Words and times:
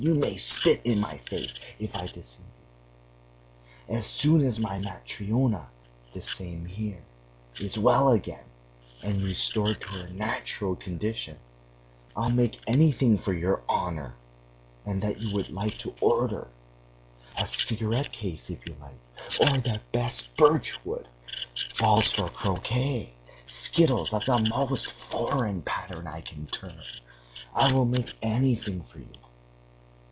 you 0.03 0.15
may 0.15 0.35
spit 0.35 0.81
in 0.83 0.99
my 0.99 1.15
face 1.29 1.53
if 1.77 1.95
I 1.95 2.07
deceive 2.07 2.39
you: 3.87 3.95
as 3.97 4.03
soon 4.03 4.41
as 4.41 4.59
my 4.59 4.79
Matryona, 4.79 5.67
this 6.11 6.27
same 6.27 6.65
here, 6.65 7.03
is 7.59 7.77
well 7.77 8.09
again 8.11 8.45
and 9.03 9.21
restored 9.21 9.79
to 9.81 9.89
her 9.89 10.09
natural 10.09 10.75
condition, 10.75 11.37
I'll 12.15 12.31
make 12.31 12.59
anything 12.65 13.19
for 13.19 13.31
your 13.33 13.61
honor 13.69 14.15
that 14.87 15.21
you 15.21 15.35
would 15.35 15.49
like 15.51 15.77
to 15.79 15.93
order! 16.01 16.47
A 17.37 17.45
cigarette 17.45 18.11
case, 18.11 18.49
if 18.49 18.65
you 18.65 18.75
like, 18.81 18.99
of 19.55 19.61
the 19.61 19.79
best 19.91 20.35
birchwood,... 20.35 21.07
balls 21.77 22.09
for 22.09 22.27
croquet, 22.27 23.13
skittles 23.45 24.13
of 24.13 24.25
the 24.25 24.39
most 24.39 24.89
foreign 24.89 25.61
pattern 25.61 26.07
I 26.07 26.21
can 26.21 26.47
turn.... 26.47 26.81
I 27.53 27.71
will 27.71 27.85
make 27.85 28.13
anything 28.23 28.81
for 28.81 28.97
you! 28.97 29.07